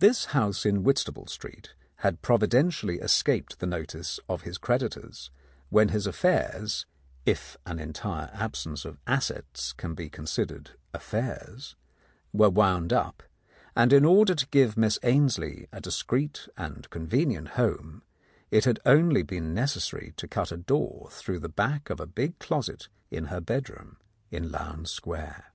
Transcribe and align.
This 0.00 0.24
house 0.32 0.64
in 0.64 0.82
Whitstaple 0.82 1.26
Street 1.28 1.74
had 1.96 2.22
providentially 2.22 3.00
escaped 3.00 3.58
the 3.60 3.66
notice 3.66 4.18
of 4.26 4.40
his 4.40 4.56
creditors 4.56 5.30
when 5.68 5.90
his 5.90 6.06
affairs— 6.06 6.86
if 7.36 7.58
an 7.66 7.78
entire 7.78 8.30
absence 8.32 8.86
of 8.86 8.96
assets 9.06 9.74
can 9.74 9.94
be 9.94 10.08
considered 10.08 10.70
affairs— 10.94 11.76
were 12.32 12.48
wound 12.48 12.94
up, 12.94 13.22
and 13.76 13.92
in 13.92 14.06
order 14.06 14.34
to 14.34 14.48
give 14.48 14.78
Miss 14.78 14.98
Ainslie 15.02 15.68
a 15.70 15.82
discreet 15.82 16.48
and 16.56 16.88
convenient 16.88 17.48
home, 17.48 18.02
it 18.50 18.64
had 18.64 18.80
only 18.86 19.22
been 19.22 19.52
necessary 19.52 20.14
to 20.16 20.26
cut 20.26 20.50
a 20.50 20.56
door 20.56 21.10
through 21.12 21.40
the 21.40 21.48
back 21.50 21.90
of 21.90 22.00
a 22.00 22.06
big 22.06 22.38
closet 22.38 22.88
in 23.10 23.26
her 23.26 23.42
bedroom 23.42 23.98
in 24.30 24.50
Lowndes 24.50 24.90
Square. 24.90 25.52